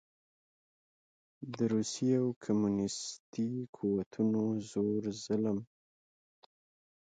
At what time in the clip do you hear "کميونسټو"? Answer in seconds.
2.43-3.47